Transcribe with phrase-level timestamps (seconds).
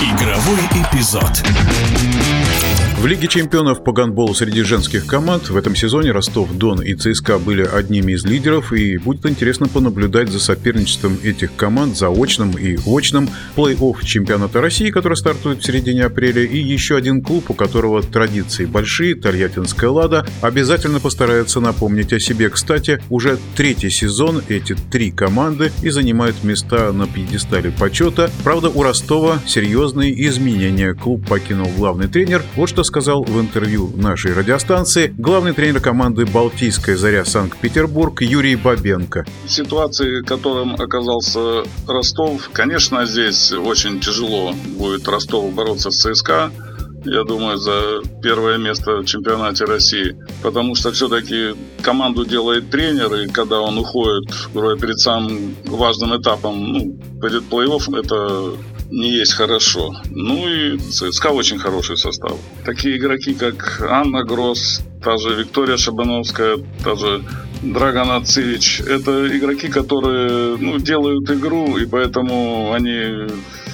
[0.00, 0.27] Игра.
[0.38, 1.42] Игровой эпизод.
[2.98, 7.38] В Лиге чемпионов по гандболу среди женских команд в этом сезоне Ростов, Дон и ЦСКА
[7.38, 13.30] были одними из лидеров, и будет интересно понаблюдать за соперничеством этих команд заочным и очным
[13.54, 18.64] плей-офф чемпионата России, который стартует в середине апреля, и еще один клуб, у которого традиции
[18.64, 22.50] большие, Тольяттинская «Лада», обязательно постарается напомнить о себе.
[22.50, 28.28] Кстати, уже третий сезон эти три команды и занимают места на пьедестале почета.
[28.42, 30.94] Правда, у Ростова серьезные изменения.
[30.94, 32.42] Клуб покинул главный тренер.
[32.56, 39.26] Вот что сказал в интервью нашей радиостанции главный тренер команды «Балтийская заря» Санкт-Петербург Юрий Бабенко.
[39.46, 46.50] Ситуации, которым оказался Ростов, конечно, здесь очень тяжело будет Ростову бороться с ЦСКА
[47.04, 50.16] я думаю, за первое место в чемпионате России.
[50.42, 54.28] Потому что все-таки команду делает тренер, и когда он уходит
[54.80, 58.52] перед самым важным этапом, ну, перед плей-офф, это
[58.90, 59.94] не есть хорошо.
[60.10, 62.36] Ну и ЦСКА очень хороший состав.
[62.64, 67.22] Такие игроки, как Анна Гросс, та же Виктория Шабановская, та же
[67.62, 73.26] Драгана Цивич, это игроки, которые ну, делают игру, и поэтому они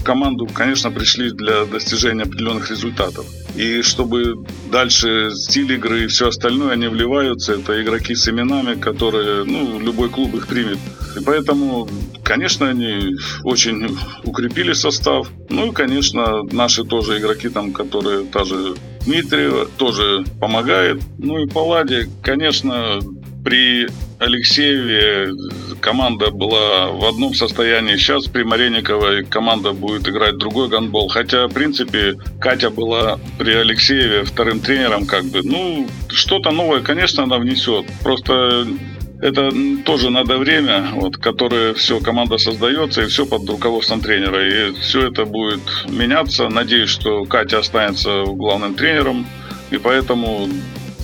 [0.00, 3.24] в команду, конечно, пришли для достижения определенных результатов.
[3.58, 7.54] И чтобы дальше стиль игры и все остальное, они вливаются.
[7.54, 10.78] Это игроки с именами, которые, ну, любой клуб их примет.
[11.18, 11.88] И поэтому,
[12.22, 15.28] конечно, они очень укрепили состав.
[15.50, 21.02] Ну и, конечно, наши тоже игроки, там, которые та же Дмитриева, тоже помогает.
[21.18, 23.00] Ну и Палладе, конечно,
[23.48, 25.32] при Алексееве
[25.80, 27.96] команда была в одном состоянии.
[27.96, 31.08] Сейчас при Марениковой команда будет играть другой гандбол.
[31.08, 35.06] Хотя, в принципе, Катя была при Алексееве вторым тренером.
[35.06, 35.40] как бы.
[35.42, 37.86] Ну, что-то новое, конечно, она внесет.
[38.02, 38.66] Просто
[39.22, 39.50] это
[39.86, 44.46] тоже надо время, вот, которое все команда создается, и все под руководством тренера.
[44.46, 46.50] И все это будет меняться.
[46.50, 49.26] Надеюсь, что Катя останется главным тренером.
[49.70, 50.50] И поэтому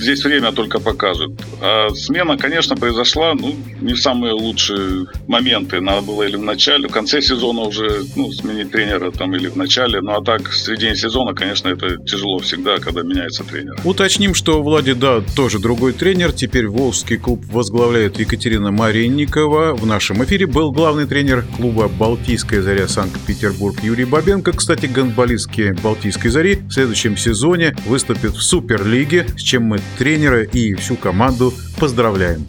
[0.00, 1.30] здесь время только покажет.
[1.60, 5.80] А смена, конечно, произошла, ну, не в самые лучшие моменты.
[5.80, 9.56] Надо было или в начале, в конце сезона уже, ну, сменить тренера там или в
[9.56, 10.00] начале.
[10.00, 13.76] Ну, а так, в середине сезона, конечно, это тяжело всегда, когда меняется тренер.
[13.84, 16.32] Уточним, что Влади, да, тоже другой тренер.
[16.32, 19.74] Теперь Волжский клуб возглавляет Екатерина Маренникова.
[19.74, 24.52] В нашем эфире был главный тренер клуба «Балтийская заря» Санкт-Петербург Юрий Бабенко.
[24.52, 30.74] Кстати, гандболистки «Балтийской зари» в следующем сезоне выступят в Суперлиге, с чем мы тренера и
[30.74, 32.46] всю команду поздравляем.